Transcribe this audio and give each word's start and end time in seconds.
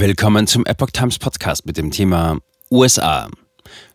Willkommen 0.00 0.46
zum 0.46 0.64
Epoch 0.64 0.92
Times 0.92 1.18
Podcast 1.18 1.66
mit 1.66 1.76
dem 1.76 1.90
Thema 1.90 2.38
USA. 2.70 3.28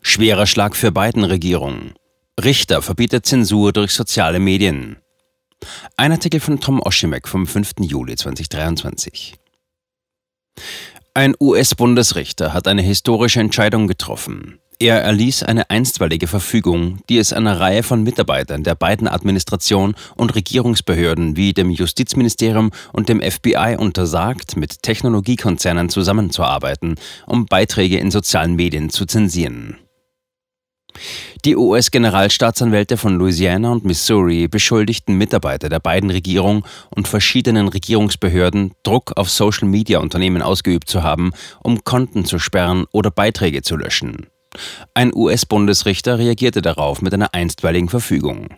Schwerer 0.02 0.46
Schlag 0.46 0.76
für 0.76 0.92
Biden-Regierung. 0.92 1.94
Richter 2.40 2.80
verbietet 2.80 3.26
Zensur 3.26 3.72
durch 3.72 3.90
soziale 3.90 4.38
Medien. 4.38 4.98
Ein 5.96 6.12
Artikel 6.12 6.38
von 6.38 6.60
Tom 6.60 6.80
Oshimek 6.80 7.26
vom 7.26 7.44
5. 7.44 7.72
Juli 7.80 8.14
2023. 8.14 9.34
Ein 11.12 11.34
US-Bundesrichter 11.40 12.52
hat 12.52 12.68
eine 12.68 12.82
historische 12.82 13.40
Entscheidung 13.40 13.88
getroffen. 13.88 14.60
Er 14.78 15.00
erließ 15.00 15.42
eine 15.42 15.70
einstweilige 15.70 16.26
Verfügung, 16.26 16.98
die 17.08 17.16
es 17.16 17.32
einer 17.32 17.58
Reihe 17.58 17.82
von 17.82 18.02
Mitarbeitern 18.02 18.62
der 18.62 18.74
beiden 18.74 19.08
Administration 19.08 19.94
und 20.16 20.34
Regierungsbehörden 20.34 21.34
wie 21.34 21.54
dem 21.54 21.70
Justizministerium 21.70 22.70
und 22.92 23.08
dem 23.08 23.22
FBI 23.22 23.76
untersagt, 23.78 24.58
mit 24.58 24.82
Technologiekonzernen 24.82 25.88
zusammenzuarbeiten, 25.88 26.96
um 27.26 27.46
Beiträge 27.46 27.96
in 27.98 28.10
sozialen 28.10 28.54
Medien 28.54 28.90
zu 28.90 29.06
zensieren. 29.06 29.78
Die 31.46 31.56
US-Generalstaatsanwälte 31.56 32.98
von 32.98 33.16
Louisiana 33.16 33.72
und 33.72 33.86
Missouri 33.86 34.46
beschuldigten 34.46 35.16
Mitarbeiter 35.16 35.70
der 35.70 35.80
beiden 35.80 36.10
Regierungen 36.10 36.64
und 36.94 37.08
verschiedenen 37.08 37.68
Regierungsbehörden, 37.68 38.72
Druck 38.82 39.12
auf 39.16 39.30
Social-Media-Unternehmen 39.30 40.42
ausgeübt 40.42 40.88
zu 40.90 41.02
haben, 41.02 41.32
um 41.62 41.82
Konten 41.84 42.26
zu 42.26 42.38
sperren 42.38 42.84
oder 42.92 43.10
Beiträge 43.10 43.62
zu 43.62 43.76
löschen. 43.76 44.26
Ein 44.94 45.14
US-Bundesrichter 45.14 46.18
reagierte 46.18 46.62
darauf 46.62 47.02
mit 47.02 47.12
einer 47.14 47.34
einstweiligen 47.34 47.88
Verfügung. 47.88 48.48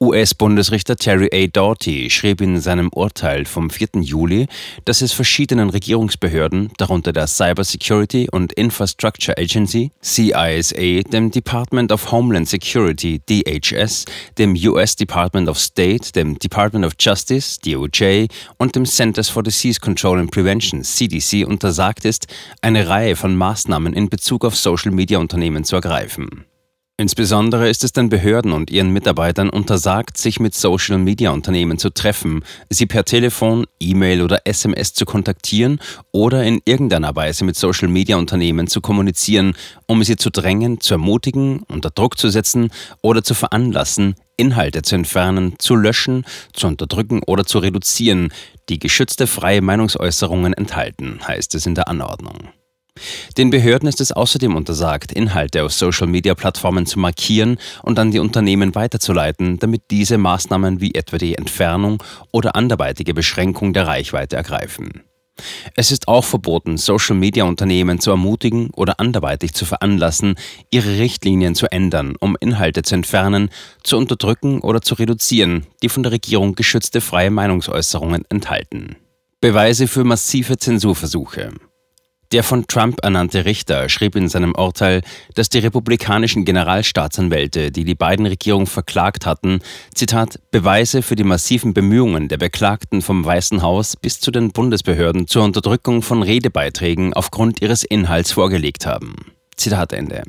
US-Bundesrichter 0.00 0.96
Terry 0.96 1.28
A. 1.32 1.46
Doughty 1.46 2.10
schrieb 2.10 2.40
in 2.40 2.60
seinem 2.60 2.88
Urteil 2.92 3.44
vom 3.44 3.70
4. 3.70 3.88
Juli, 4.00 4.46
dass 4.84 5.02
es 5.02 5.12
verschiedenen 5.12 5.70
Regierungsbehörden, 5.70 6.70
darunter 6.78 7.12
der 7.12 7.26
Cyber 7.26 7.64
Security 7.64 8.28
und 8.30 8.52
Infrastructure 8.52 9.36
Agency, 9.38 9.90
CISA, 10.02 11.02
dem 11.10 11.30
Department 11.30 11.92
of 11.92 12.10
Homeland 12.10 12.48
Security, 12.48 13.20
DHS, 13.28 14.04
dem 14.38 14.54
US 14.54 14.96
Department 14.96 15.48
of 15.48 15.58
State, 15.58 16.12
dem 16.12 16.38
Department 16.38 16.84
of 16.84 16.94
Justice, 16.98 17.58
DOJ 17.60 18.26
und 18.58 18.76
dem 18.76 18.84
Centers 18.84 19.28
for 19.28 19.42
Disease 19.42 19.80
Control 19.80 20.18
and 20.18 20.30
Prevention, 20.30 20.82
CDC, 20.82 21.44
untersagt 21.46 22.04
ist, 22.04 22.26
eine 22.60 22.88
Reihe 22.88 23.16
von 23.16 23.36
Maßnahmen 23.36 23.94
in 23.94 24.08
Bezug 24.08 24.44
auf 24.44 24.56
Social-Media-Unternehmen 24.56 25.64
zu 25.64 25.76
ergreifen. 25.76 26.44
Insbesondere 27.00 27.70
ist 27.70 27.82
es 27.82 27.92
den 27.92 28.10
Behörden 28.10 28.52
und 28.52 28.70
ihren 28.70 28.90
Mitarbeitern 28.90 29.48
untersagt, 29.48 30.18
sich 30.18 30.38
mit 30.38 30.54
Social-Media-Unternehmen 30.54 31.78
zu 31.78 31.88
treffen, 31.88 32.44
sie 32.68 32.84
per 32.84 33.06
Telefon, 33.06 33.64
E-Mail 33.80 34.20
oder 34.20 34.42
SMS 34.44 34.92
zu 34.92 35.06
kontaktieren 35.06 35.80
oder 36.12 36.44
in 36.44 36.60
irgendeiner 36.66 37.16
Weise 37.16 37.46
mit 37.46 37.56
Social-Media-Unternehmen 37.56 38.66
zu 38.66 38.82
kommunizieren, 38.82 39.54
um 39.86 40.04
sie 40.04 40.16
zu 40.16 40.28
drängen, 40.28 40.82
zu 40.82 40.92
ermutigen, 40.92 41.62
unter 41.68 41.88
Druck 41.88 42.18
zu 42.18 42.28
setzen 42.28 42.68
oder 43.00 43.24
zu 43.24 43.32
veranlassen, 43.32 44.14
Inhalte 44.36 44.82
zu 44.82 44.94
entfernen, 44.94 45.54
zu 45.58 45.76
löschen, 45.76 46.26
zu 46.52 46.66
unterdrücken 46.66 47.22
oder 47.26 47.46
zu 47.46 47.60
reduzieren, 47.60 48.30
die 48.68 48.78
geschützte 48.78 49.26
freie 49.26 49.62
Meinungsäußerungen 49.62 50.52
enthalten, 50.52 51.20
heißt 51.26 51.54
es 51.54 51.64
in 51.64 51.74
der 51.74 51.88
Anordnung. 51.88 52.50
Den 53.36 53.50
Behörden 53.50 53.88
ist 53.88 54.00
es 54.00 54.12
außerdem 54.12 54.54
untersagt, 54.54 55.12
Inhalte 55.12 55.64
auf 55.64 55.72
Social-Media-Plattformen 55.72 56.86
zu 56.86 56.98
markieren 56.98 57.58
und 57.82 57.98
an 57.98 58.10
die 58.10 58.18
Unternehmen 58.18 58.74
weiterzuleiten, 58.74 59.58
damit 59.58 59.82
diese 59.90 60.18
Maßnahmen 60.18 60.80
wie 60.80 60.94
etwa 60.94 61.18
die 61.18 61.36
Entfernung 61.36 62.02
oder 62.32 62.56
anderweitige 62.56 63.14
Beschränkung 63.14 63.72
der 63.72 63.86
Reichweite 63.86 64.36
ergreifen. 64.36 65.02
Es 65.74 65.90
ist 65.90 66.08
auch 66.08 66.24
verboten, 66.24 66.76
Social-Media-Unternehmen 66.76 68.00
zu 68.00 68.10
ermutigen 68.10 68.70
oder 68.74 69.00
anderweitig 69.00 69.54
zu 69.54 69.64
veranlassen, 69.64 70.34
ihre 70.70 70.98
Richtlinien 70.98 71.54
zu 71.54 71.70
ändern, 71.72 72.14
um 72.20 72.36
Inhalte 72.40 72.82
zu 72.82 72.94
entfernen, 72.94 73.50
zu 73.82 73.96
unterdrücken 73.96 74.60
oder 74.60 74.82
zu 74.82 74.94
reduzieren, 74.94 75.66
die 75.82 75.88
von 75.88 76.02
der 76.02 76.12
Regierung 76.12 76.54
geschützte 76.54 77.00
freie 77.00 77.30
Meinungsäußerungen 77.30 78.24
enthalten. 78.28 78.96
Beweise 79.40 79.88
für 79.88 80.04
massive 80.04 80.58
Zensurversuche. 80.58 81.52
Der 82.32 82.44
von 82.44 82.68
Trump 82.68 83.02
ernannte 83.02 83.44
Richter 83.44 83.88
schrieb 83.88 84.14
in 84.14 84.28
seinem 84.28 84.54
Urteil, 84.54 85.02
dass 85.34 85.48
die 85.48 85.58
republikanischen 85.58 86.44
Generalstaatsanwälte, 86.44 87.72
die 87.72 87.82
die 87.82 87.96
beiden 87.96 88.24
Regierungen 88.24 88.68
verklagt 88.68 89.26
hatten, 89.26 89.58
Zitat, 89.96 90.38
Beweise 90.52 91.02
für 91.02 91.16
die 91.16 91.24
massiven 91.24 91.74
Bemühungen 91.74 92.28
der 92.28 92.38
Beklagten 92.38 93.02
vom 93.02 93.24
Weißen 93.24 93.62
Haus 93.62 93.96
bis 93.96 94.20
zu 94.20 94.30
den 94.30 94.52
Bundesbehörden 94.52 95.26
zur 95.26 95.42
Unterdrückung 95.42 96.02
von 96.02 96.22
Redebeiträgen 96.22 97.14
aufgrund 97.14 97.62
ihres 97.62 97.82
Inhalts 97.82 98.30
vorgelegt 98.30 98.86
haben. 98.86 99.16
Zitat 99.56 99.92
Ende. 99.92 100.22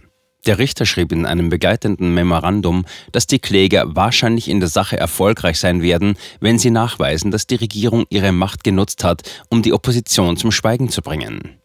Der 0.48 0.58
Richter 0.58 0.88
schrieb 0.88 1.12
in 1.12 1.28
einem 1.28 1.50
begleitenden 1.50 2.16
Memorandum, 2.16 2.86
dass 3.12 3.28
die 3.28 3.38
Kläger 3.38 3.96
wahrscheinlich 3.96 4.50
in 4.50 4.60
der 4.60 4.70
Sache 4.70 4.98
erfolgreich 4.98 5.60
sein 5.60 5.84
werden, 5.84 6.16
wenn 6.40 6.58
sie 6.58 6.72
nachweisen, 6.72 7.30
dass 7.30 7.46
die 7.46 7.56
Regierung 7.58 8.06
ihre 8.10 8.32
Macht 8.32 8.64
genutzt 8.64 9.04
hat, 9.04 9.22
um 9.50 9.62
die 9.62 9.72
Opposition 9.72 10.36
zum 10.36 10.52
Schweigen 10.52 10.90
zu 10.90 11.04
bringen. 11.04 11.61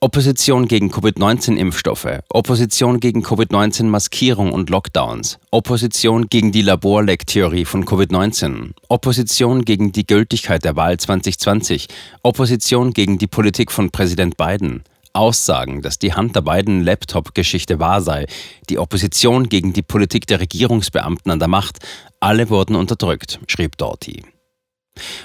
Opposition 0.00 0.68
gegen 0.68 0.90
Covid-19-Impfstoffe, 0.90 2.20
Opposition 2.28 3.00
gegen 3.00 3.22
Covid-19-Maskierung 3.22 4.52
und 4.52 4.68
Lockdowns, 4.68 5.38
Opposition 5.50 6.28
gegen 6.28 6.52
die 6.52 6.60
Laborleck-Theorie 6.60 7.64
von 7.64 7.86
Covid-19, 7.86 8.72
Opposition 8.88 9.64
gegen 9.64 9.92
die 9.92 10.06
Gültigkeit 10.06 10.64
der 10.64 10.76
Wahl 10.76 10.98
2020, 10.98 11.88
Opposition 12.22 12.92
gegen 12.92 13.16
die 13.16 13.26
Politik 13.26 13.72
von 13.72 13.90
Präsident 13.90 14.36
Biden, 14.36 14.84
Aussagen, 15.14 15.80
dass 15.80 15.98
die 15.98 16.14
Hunter 16.14 16.42
Biden 16.42 16.84
Laptop-Geschichte 16.84 17.80
wahr 17.80 18.02
sei, 18.02 18.26
die 18.68 18.78
Opposition 18.78 19.48
gegen 19.48 19.72
die 19.72 19.82
Politik 19.82 20.26
der 20.26 20.40
Regierungsbeamten 20.40 21.32
an 21.32 21.38
der 21.38 21.48
Macht, 21.48 21.78
alle 22.20 22.50
wurden 22.50 22.76
unterdrückt, 22.76 23.40
schrieb 23.48 23.78
Doughty. 23.78 24.22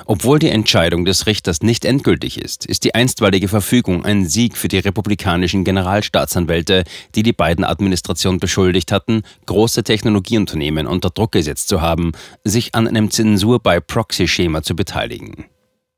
Obwohl 0.05 0.39
die 0.39 0.49
Entscheidung 0.49 1.05
des 1.05 1.27
Richters 1.27 1.61
nicht 1.61 1.85
endgültig 1.85 2.39
ist, 2.41 2.65
ist 2.65 2.83
die 2.83 2.95
einstweilige 2.95 3.47
Verfügung 3.47 4.05
ein 4.05 4.25
Sieg 4.25 4.57
für 4.57 4.67
die 4.67 4.79
republikanischen 4.79 5.63
Generalstaatsanwälte, 5.63 6.83
die 7.15 7.23
die 7.23 7.33
beiden 7.33 7.63
Administrationen 7.63 8.39
beschuldigt 8.39 8.91
hatten, 8.91 9.23
große 9.45 9.83
Technologieunternehmen 9.83 10.87
unter 10.87 11.09
Druck 11.09 11.31
gesetzt 11.31 11.67
zu 11.67 11.81
haben, 11.81 12.11
sich 12.43 12.75
an 12.75 12.87
einem 12.87 13.11
Zensur 13.11 13.59
bei 13.59 13.79
Proxy-Schema 13.79 14.63
zu 14.63 14.75
beteiligen. 14.75 15.45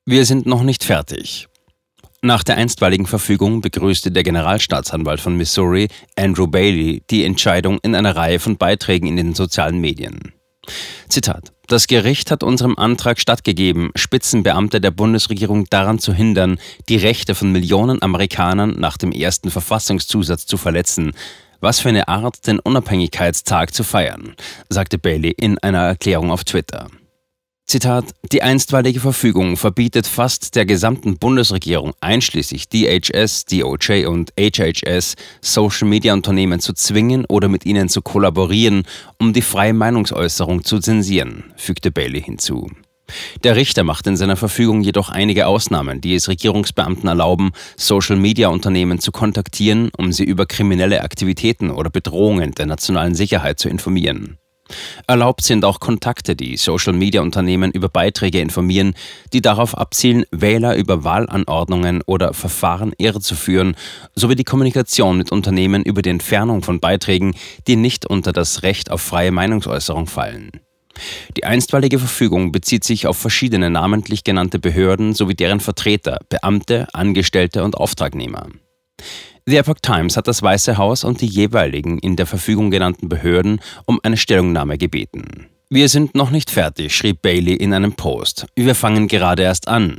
Wir 0.06 0.26
sind 0.26 0.46
noch 0.46 0.64
nicht 0.64 0.84
fertig. 0.84 1.48
Nach 2.22 2.44
der 2.44 2.56
einstweiligen 2.56 3.06
Verfügung 3.06 3.60
begrüßte 3.60 4.10
der 4.10 4.24
Generalstaatsanwalt 4.24 5.20
von 5.20 5.36
Missouri, 5.36 5.90
Andrew 6.16 6.48
Bailey, 6.48 7.04
die 7.10 7.26
Entscheidung 7.26 7.80
in 7.84 7.96
einer 7.96 8.16
Reihe 8.16 8.40
von 8.40 8.56
Beiträgen 8.56 9.08
in 9.08 9.18
den 9.18 9.34
sozialen 9.34 9.80
Medien. 9.80 10.32
Zitat 11.10 11.52
das 11.74 11.88
Gericht 11.88 12.30
hat 12.30 12.44
unserem 12.44 12.78
Antrag 12.78 13.20
stattgegeben, 13.20 13.90
Spitzenbeamte 13.96 14.80
der 14.80 14.92
Bundesregierung 14.92 15.66
daran 15.72 15.98
zu 15.98 16.14
hindern, 16.14 16.60
die 16.88 16.98
Rechte 16.98 17.34
von 17.34 17.52
Millionen 17.52 18.00
Amerikanern 18.04 18.80
nach 18.80 18.96
dem 18.96 19.12
ersten 19.12 19.50
Verfassungszusatz 19.50 20.46
zu 20.46 20.58
verletzen. 20.58 21.14
Was 21.62 21.80
für 21.80 21.90
eine 21.90 22.08
Art, 22.08 22.46
den 22.46 22.60
Unabhängigkeitstag 22.60 23.74
zu 23.74 23.84
feiern, 23.84 24.36
sagte 24.70 25.00
Bailey 25.00 25.32
in 25.32 25.58
einer 25.58 25.80
Erklärung 25.80 26.30
auf 26.30 26.44
Twitter. 26.44 26.90
Zitat, 27.74 28.14
die 28.32 28.44
einstweilige 28.44 29.00
Verfügung 29.00 29.58
verbietet 29.58 30.06
fast 30.06 30.56
der 30.56 30.68
gesamten 30.68 31.18
Bundesregierung 31.18 31.94
einschließlich 32.02 32.70
DHS, 32.70 33.46
DOJ 33.46 34.06
und 34.06 34.32
HHS 34.38 35.16
Social-Media-Unternehmen 35.42 36.60
zu 36.60 36.74
zwingen 36.74 37.26
oder 37.26 37.48
mit 37.48 37.66
ihnen 37.66 37.90
zu 37.90 38.04
kollaborieren, 38.04 38.84
um 39.18 39.34
die 39.34 39.42
freie 39.42 39.74
Meinungsäußerung 39.74 40.64
zu 40.64 40.78
zensieren, 40.78 41.46
fügte 41.58 41.90
Bailey 41.90 42.22
hinzu. 42.22 42.70
Der 43.44 43.56
Richter 43.56 43.84
macht 43.84 44.06
in 44.06 44.18
seiner 44.18 44.36
Verfügung 44.36 44.82
jedoch 44.82 45.10
einige 45.10 45.48
Ausnahmen, 45.48 46.00
die 46.00 46.14
es 46.14 46.30
Regierungsbeamten 46.30 47.10
erlauben, 47.10 47.54
Social-Media-Unternehmen 47.76 49.00
zu 49.00 49.12
kontaktieren, 49.12 49.90
um 49.98 50.14
sie 50.14 50.26
über 50.26 50.46
kriminelle 50.46 51.02
Aktivitäten 51.02 51.72
oder 51.72 51.90
Bedrohungen 51.90 52.52
der 52.52 52.68
nationalen 52.68 53.16
Sicherheit 53.16 53.58
zu 53.58 53.68
informieren. 53.68 54.38
Erlaubt 55.08 55.44
sind 55.44 55.66
auch 55.66 55.80
Kontakte, 55.80 56.36
die 56.36 56.58
Social-Media-Unternehmen 56.58 57.72
über 57.72 57.90
Beiträge 57.90 58.40
informieren, 58.40 58.94
die 59.34 59.42
darauf 59.42 59.78
abzielen, 59.78 60.26
Wähler 60.32 60.76
über 60.76 61.04
Wahlanordnungen 61.04 62.02
oder 62.06 62.34
Verfahren 62.34 62.94
irrezuführen, 62.98 63.76
sowie 64.16 64.36
die 64.36 64.44
Kommunikation 64.44 65.18
mit 65.18 65.32
Unternehmen 65.32 65.84
über 65.84 66.02
die 66.02 66.10
Entfernung 66.10 66.64
von 66.64 66.80
Beiträgen, 66.80 67.36
die 67.68 67.76
nicht 67.76 68.06
unter 68.06 68.34
das 68.34 68.64
Recht 68.64 68.92
auf 68.92 69.02
freie 69.02 69.32
Meinungsäußerung 69.32 70.08
fallen. 70.08 70.52
Die 71.38 71.46
einstweilige 71.46 72.00
Verfügung 72.00 72.52
bezieht 72.52 72.84
sich 72.84 73.08
auf 73.08 73.18
verschiedene 73.18 73.70
namentlich 73.70 74.24
genannte 74.24 74.60
Behörden 74.60 75.14
sowie 75.14 75.36
deren 75.36 75.60
Vertreter, 75.60 76.20
Beamte, 76.30 76.88
Angestellte 76.94 77.64
und 77.64 77.76
Auftragnehmer. 77.76 78.48
The 79.46 79.58
Epoch 79.58 79.80
Times 79.82 80.16
hat 80.16 80.30
das 80.30 80.42
Weiße 80.42 80.78
Haus 80.78 81.04
und 81.04 81.20
die 81.20 81.28
jeweiligen 81.28 82.00
in 82.00 82.16
der 82.16 82.26
Verfügung 82.26 82.72
genannten 82.72 83.10
Behörden 83.10 83.60
um 83.86 84.00
eine 84.02 84.16
Stellungnahme 84.16 84.78
gebeten. 84.78 85.48
Wir 85.70 85.90
sind 85.90 86.16
noch 86.16 86.30
nicht 86.30 86.50
fertig, 86.50 86.96
schrieb 86.96 87.22
Bailey 87.22 87.56
in 87.56 87.74
einem 87.74 87.92
Post. 87.92 88.46
Wir 88.56 88.74
fangen 88.74 89.10
gerade 89.10 89.44
erst 89.44 89.68
an. 89.68 89.98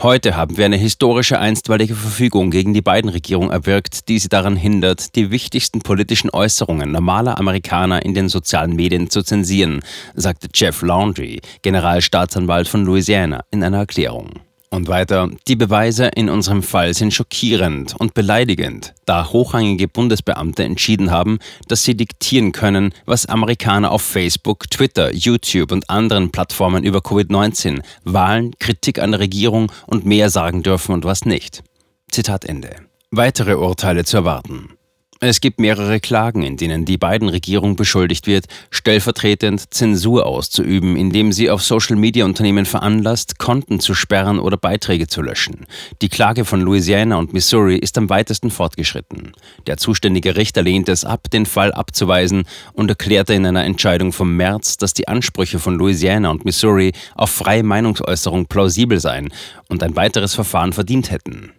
Heute 0.00 0.36
haben 0.36 0.56
wir 0.56 0.66
eine 0.66 0.76
historische 0.76 1.40
einstweilige 1.40 1.96
Verfügung 1.96 2.50
gegen 2.52 2.72
die 2.72 2.80
Biden-Regierung 2.80 3.50
erwirkt, 3.50 4.08
die 4.08 4.20
sie 4.20 4.28
daran 4.28 4.56
hindert, 4.56 5.16
die 5.16 5.32
wichtigsten 5.32 5.80
politischen 5.80 6.30
Äußerungen 6.30 6.92
normaler 6.92 7.38
Amerikaner 7.38 8.04
in 8.04 8.14
den 8.14 8.28
sozialen 8.28 8.76
Medien 8.76 9.10
zu 9.10 9.22
zensieren, 9.22 9.80
sagte 10.14 10.48
Jeff 10.54 10.82
Laundrie, 10.82 11.40
Generalstaatsanwalt 11.62 12.68
von 12.68 12.84
Louisiana, 12.84 13.42
in 13.50 13.64
einer 13.64 13.78
Erklärung. 13.78 14.40
Und 14.72 14.86
weiter, 14.86 15.28
die 15.48 15.56
Beweise 15.56 16.06
in 16.14 16.28
unserem 16.28 16.62
Fall 16.62 16.94
sind 16.94 17.12
schockierend 17.12 17.96
und 17.98 18.14
beleidigend, 18.14 18.94
da 19.04 19.28
hochrangige 19.32 19.88
Bundesbeamte 19.88 20.62
entschieden 20.62 21.10
haben, 21.10 21.40
dass 21.66 21.82
sie 21.82 21.96
diktieren 21.96 22.52
können, 22.52 22.94
was 23.04 23.26
Amerikaner 23.26 23.90
auf 23.90 24.02
Facebook, 24.02 24.70
Twitter, 24.70 25.12
YouTube 25.12 25.72
und 25.72 25.90
anderen 25.90 26.30
Plattformen 26.30 26.84
über 26.84 27.00
Covid-19, 27.00 27.82
Wahlen, 28.04 28.54
Kritik 28.60 29.00
an 29.00 29.10
der 29.10 29.20
Regierung 29.20 29.72
und 29.88 30.06
mehr 30.06 30.30
sagen 30.30 30.62
dürfen 30.62 30.92
und 30.92 31.04
was 31.04 31.24
nicht. 31.24 31.64
Zitat 32.08 32.44
Ende. 32.44 32.76
Weitere 33.10 33.54
Urteile 33.54 34.04
zu 34.04 34.18
erwarten. 34.18 34.76
Es 35.22 35.42
gibt 35.42 35.60
mehrere 35.60 36.00
Klagen, 36.00 36.42
in 36.42 36.56
denen 36.56 36.86
die 36.86 36.96
beiden 36.96 37.28
Regierung 37.28 37.76
beschuldigt 37.76 38.26
wird, 38.26 38.46
stellvertretend 38.70 39.74
Zensur 39.74 40.24
auszuüben, 40.24 40.96
indem 40.96 41.34
sie 41.34 41.50
auf 41.50 41.62
Social-Media-Unternehmen 41.62 42.64
veranlasst, 42.64 43.38
Konten 43.38 43.80
zu 43.80 43.92
sperren 43.92 44.38
oder 44.38 44.56
Beiträge 44.56 45.08
zu 45.08 45.20
löschen. 45.20 45.66
Die 46.00 46.08
Klage 46.08 46.46
von 46.46 46.62
Louisiana 46.62 47.18
und 47.18 47.34
Missouri 47.34 47.76
ist 47.76 47.98
am 47.98 48.08
weitesten 48.08 48.50
fortgeschritten. 48.50 49.32
Der 49.66 49.76
zuständige 49.76 50.36
Richter 50.36 50.62
lehnte 50.62 50.90
es 50.90 51.04
ab, 51.04 51.30
den 51.30 51.44
Fall 51.44 51.74
abzuweisen 51.74 52.44
und 52.72 52.88
erklärte 52.88 53.34
in 53.34 53.44
einer 53.44 53.64
Entscheidung 53.64 54.14
vom 54.14 54.38
März, 54.38 54.78
dass 54.78 54.94
die 54.94 55.06
Ansprüche 55.06 55.58
von 55.58 55.74
Louisiana 55.74 56.30
und 56.30 56.46
Missouri 56.46 56.92
auf 57.14 57.28
freie 57.28 57.62
Meinungsäußerung 57.62 58.46
plausibel 58.46 58.98
seien 58.98 59.28
und 59.68 59.82
ein 59.82 59.96
weiteres 59.96 60.34
Verfahren 60.34 60.72
verdient 60.72 61.10
hätten. 61.10 61.52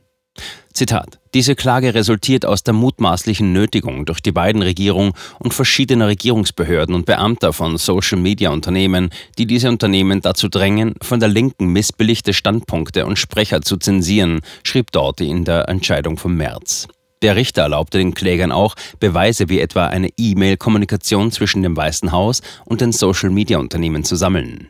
Zitat. 0.82 1.20
Diese 1.34 1.56
Klage 1.56 1.94
resultiert 1.94 2.46
aus 2.46 2.64
der 2.64 2.74
mutmaßlichen 2.74 3.54
Nötigung 3.54 4.06
durch 4.06 4.20
die 4.20 4.32
beiden 4.32 4.62
Regierungen 4.62 5.14
und 5.38 5.54
verschiedener 5.54 6.08
Regierungsbehörden 6.08 6.96
und 6.96 7.06
Beamter 7.06 7.54
von 7.54 7.78
Social-Media-Unternehmen, 7.78 9.12
die 9.38 9.46
diese 9.46 9.70
Unternehmen 9.70 10.22
dazu 10.22 10.48
drängen, 10.48 10.96
von 11.02 11.20
der 11.20 11.30
Linken 11.30 11.68
missbilligte 11.68 12.34
Standpunkte 12.34 13.06
und 13.06 13.20
Sprecher 13.20 13.62
zu 13.62 13.78
zensieren, 13.78 14.42
schrieb 14.64 14.92
Doughty 14.92 15.30
in 15.30 15.46
der 15.46 15.70
Entscheidung 15.70 16.18
vom 16.18 16.36
März. 16.36 16.88
Der 17.22 17.36
Richter 17.36 17.62
erlaubte 17.62 18.00
den 18.00 18.16
Klägern 18.16 18.52
auch, 18.52 18.74
Beweise 19.00 19.50
wie 19.50 19.60
etwa 19.60 19.86
eine 19.86 20.10
E-Mail-Kommunikation 20.18 21.32
zwischen 21.32 21.62
dem 21.62 21.78
Weißen 21.78 22.12
Haus 22.12 22.42
und 22.66 22.82
den 22.82 22.92
Social-Media-Unternehmen 22.92 24.04
zu 24.04 24.16
sammeln. 24.16 24.70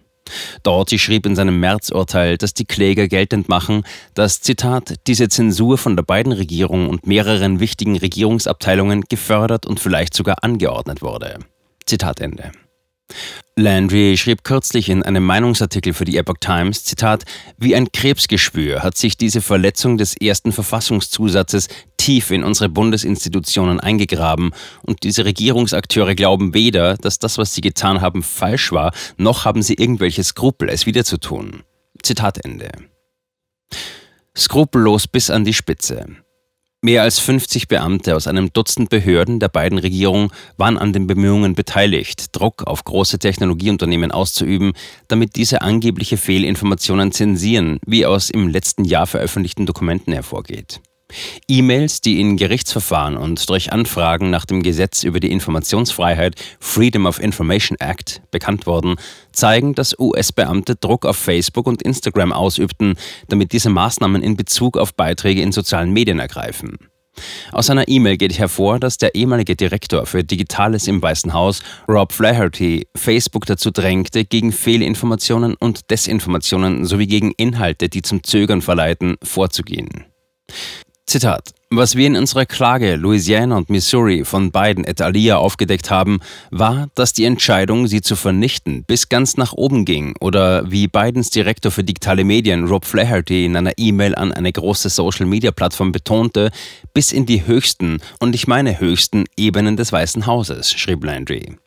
Dorty 0.63 0.99
schrieb 0.99 1.25
in 1.25 1.35
seinem 1.35 1.59
Märzurteil, 1.59 2.37
dass 2.37 2.53
die 2.53 2.65
Kläger 2.65 3.07
geltend 3.07 3.49
machen, 3.49 3.83
dass, 4.13 4.41
Zitat, 4.41 4.95
diese 5.07 5.29
Zensur 5.29 5.77
von 5.77 5.95
der 5.95 6.03
beiden 6.03 6.31
Regierung 6.31 6.89
und 6.89 7.07
mehreren 7.07 7.59
wichtigen 7.59 7.97
Regierungsabteilungen 7.97 9.03
gefördert 9.09 9.65
und 9.65 9.79
vielleicht 9.79 10.13
sogar 10.13 10.43
angeordnet 10.43 11.01
wurde. 11.01 11.39
Zitat 11.85 12.19
Ende. 12.19 12.51
Landry 13.55 14.17
schrieb 14.17 14.43
kürzlich 14.43 14.89
in 14.89 15.03
einem 15.03 15.23
Meinungsartikel 15.23 15.93
für 15.93 16.05
die 16.05 16.17
Epoch 16.17 16.37
Times, 16.39 16.83
Zitat, 16.83 17.25
wie 17.57 17.75
ein 17.75 17.91
Krebsgeschwür 17.91 18.81
hat 18.81 18.97
sich 18.97 19.17
diese 19.17 19.41
Verletzung 19.41 19.97
des 19.97 20.15
ersten 20.15 20.51
Verfassungszusatzes 20.51 21.67
tief 21.97 22.31
in 22.31 22.43
unsere 22.43 22.69
Bundesinstitutionen 22.69 23.79
eingegraben 23.79 24.51
und 24.83 25.03
diese 25.03 25.25
Regierungsakteure 25.25 26.15
glauben 26.15 26.53
weder, 26.53 26.95
dass 26.95 27.19
das, 27.19 27.37
was 27.37 27.53
sie 27.53 27.61
getan 27.61 28.01
haben, 28.01 28.23
falsch 28.23 28.71
war, 28.71 28.93
noch 29.17 29.45
haben 29.45 29.61
sie 29.61 29.75
irgendwelche 29.75 30.23
Skrupel, 30.23 30.69
es 30.69 30.85
wieder 30.85 31.03
zu 31.03 31.17
tun. 31.17 31.63
Zitat 32.01 32.43
Ende. 32.43 32.71
Skrupellos 34.35 35.07
bis 35.07 35.29
an 35.29 35.45
die 35.45 35.53
Spitze. 35.53 36.05
Mehr 36.83 37.03
als 37.03 37.19
50 37.19 37.67
Beamte 37.67 38.15
aus 38.15 38.25
einem 38.25 38.51
Dutzend 38.53 38.89
Behörden 38.89 39.39
der 39.39 39.49
beiden 39.49 39.77
Regierungen 39.77 40.31
waren 40.57 40.79
an 40.79 40.93
den 40.93 41.05
Bemühungen 41.05 41.53
beteiligt, 41.53 42.35
Druck 42.35 42.63
auf 42.63 42.83
große 42.83 43.19
Technologieunternehmen 43.19 44.11
auszuüben, 44.11 44.73
damit 45.07 45.35
diese 45.35 45.61
angebliche 45.61 46.17
Fehlinformationen 46.17 47.11
zensieren, 47.11 47.79
wie 47.85 48.07
aus 48.07 48.31
im 48.31 48.47
letzten 48.47 48.83
Jahr 48.83 49.05
veröffentlichten 49.05 49.67
Dokumenten 49.67 50.11
hervorgeht. 50.11 50.81
E-Mails, 51.47 52.01
die 52.01 52.19
in 52.19 52.37
Gerichtsverfahren 52.37 53.17
und 53.17 53.49
durch 53.49 53.71
Anfragen 53.71 54.29
nach 54.29 54.45
dem 54.45 54.63
Gesetz 54.63 55.03
über 55.03 55.19
die 55.19 55.31
Informationsfreiheit 55.31 56.35
Freedom 56.59 57.05
of 57.05 57.19
Information 57.19 57.77
Act 57.79 58.21
bekannt 58.31 58.65
wurden, 58.67 58.95
zeigen, 59.31 59.75
dass 59.75 59.97
US-Beamte 59.99 60.75
Druck 60.75 61.05
auf 61.05 61.17
Facebook 61.17 61.67
und 61.67 61.81
Instagram 61.81 62.31
ausübten, 62.31 62.95
damit 63.27 63.51
diese 63.51 63.69
Maßnahmen 63.69 64.23
in 64.23 64.37
Bezug 64.37 64.77
auf 64.77 64.93
Beiträge 64.93 65.41
in 65.41 65.51
sozialen 65.51 65.91
Medien 65.91 66.19
ergreifen. 66.19 66.77
Aus 67.51 67.69
einer 67.69 67.87
E-Mail 67.87 68.17
geht 68.17 68.37
hervor, 68.37 68.79
dass 68.79 68.97
der 68.97 69.15
ehemalige 69.15 69.55
Direktor 69.55 70.05
für 70.05 70.23
Digitales 70.23 70.87
im 70.87 71.01
Weißen 71.01 71.33
Haus, 71.33 71.61
Rob 71.87 72.13
Flaherty, 72.13 72.87
Facebook 72.95 73.45
dazu 73.45 73.71
drängte, 73.71 74.23
gegen 74.23 74.51
Fehlinformationen 74.51 75.55
und 75.55 75.91
Desinformationen 75.91 76.85
sowie 76.85 77.07
gegen 77.07 77.31
Inhalte, 77.31 77.89
die 77.89 78.01
zum 78.01 78.23
Zögern 78.23 78.61
verleiten, 78.61 79.17
vorzugehen. 79.23 80.05
Zitat. 81.11 81.53
Was 81.69 81.97
wir 81.97 82.07
in 82.07 82.15
unserer 82.15 82.45
Klage 82.45 82.95
Louisiana 82.95 83.57
und 83.57 83.69
Missouri 83.69 84.23
von 84.23 84.49
Biden 84.49 84.85
et 84.85 85.01
alia 85.01 85.35
aufgedeckt 85.35 85.91
haben, 85.91 86.19
war, 86.51 86.87
dass 86.95 87.11
die 87.11 87.25
Entscheidung, 87.25 87.87
sie 87.87 87.99
zu 87.99 88.15
vernichten, 88.15 88.85
bis 88.85 89.09
ganz 89.09 89.35
nach 89.35 89.51
oben 89.51 89.83
ging 89.83 90.15
oder 90.21 90.71
wie 90.71 90.87
Bidens 90.87 91.29
Direktor 91.29 91.69
für 91.69 91.83
digitale 91.83 92.23
Medien 92.23 92.65
Rob 92.65 92.85
Flaherty 92.85 93.43
in 93.43 93.57
einer 93.57 93.73
E-Mail 93.75 94.15
an 94.15 94.31
eine 94.31 94.53
große 94.53 94.87
Social-Media-Plattform 94.87 95.91
betonte, 95.91 96.49
bis 96.93 97.11
in 97.11 97.25
die 97.25 97.45
höchsten, 97.45 97.97
und 98.19 98.33
ich 98.33 98.47
meine 98.47 98.79
höchsten, 98.79 99.25
Ebenen 99.35 99.75
des 99.75 99.91
Weißen 99.91 100.25
Hauses, 100.25 100.71
schrieb 100.71 101.03
Landry. 101.03 101.57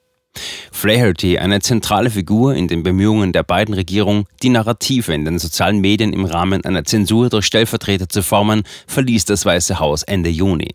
Flaherty, 0.73 1.39
eine 1.39 1.61
zentrale 1.61 2.11
Figur 2.11 2.55
in 2.55 2.69
den 2.69 2.83
Bemühungen 2.83 3.33
der 3.33 3.43
beiden 3.43 3.75
Regierungen, 3.75 4.27
die 4.43 4.51
Narrative 4.51 5.15
in 5.15 5.25
den 5.25 5.39
sozialen 5.39 5.81
Medien 5.81 6.13
im 6.13 6.25
Rahmen 6.25 6.65
einer 6.65 6.85
Zensur 6.85 7.31
durch 7.31 7.47
Stellvertreter 7.47 8.09
zu 8.09 8.23
formen, 8.23 8.65
verließ 8.87 9.25
das 9.25 9.47
Weiße 9.47 9.79
Haus 9.79 10.03
Ende 10.03 10.29
Juni. 10.31 10.71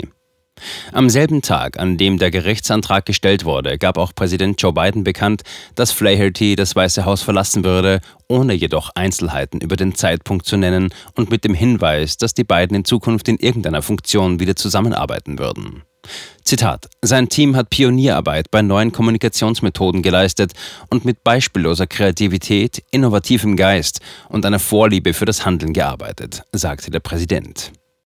Am 0.91 1.09
selben 1.09 1.41
Tag, 1.41 1.79
an 1.79 1.97
dem 1.97 2.17
der 2.17 2.31
Gerichtsantrag 2.31 3.05
gestellt 3.05 3.45
wurde, 3.45 3.77
gab 3.77 3.97
auch 3.97 4.13
Präsident 4.13 4.61
Joe 4.61 4.73
Biden 4.73 5.03
bekannt, 5.03 5.43
dass 5.75 5.91
Flaherty 5.91 6.55
das 6.55 6.75
Weiße 6.75 7.05
Haus 7.05 7.21
verlassen 7.21 7.63
würde, 7.63 8.01
ohne 8.27 8.53
jedoch 8.53 8.91
Einzelheiten 8.95 9.61
über 9.61 9.75
den 9.75 9.95
Zeitpunkt 9.95 10.45
zu 10.45 10.57
nennen 10.57 10.93
und 11.15 11.29
mit 11.29 11.43
dem 11.43 11.53
Hinweis, 11.53 12.17
dass 12.17 12.33
die 12.33 12.43
beiden 12.43 12.75
in 12.75 12.85
Zukunft 12.85 13.27
in 13.27 13.37
irgendeiner 13.37 13.81
Funktion 13.81 14.39
wieder 14.39 14.55
zusammenarbeiten 14.55 15.39
würden. 15.39 15.83
Zitat: 16.43 16.89
Sein 17.01 17.29
Team 17.29 17.55
hat 17.55 17.69
Pionierarbeit 17.69 18.51
bei 18.51 18.61
neuen 18.61 18.91
Kommunikationsmethoden 18.91 20.01
geleistet 20.01 20.53
und 20.89 21.05
mit 21.05 21.23
beispielloser 21.23 21.87
Kreativität, 21.87 22.83
innovativem 22.91 23.55
Geist 23.55 24.01
und 24.29 24.45
einer 24.45 24.59
Vorliebe 24.59 25.13
für 25.13 25.25
das 25.25 25.45
Handeln 25.45 25.73
gearbeitet, 25.73 26.43
sagte 26.51 26.91
der 26.91 26.99
Präsident. 26.99 27.71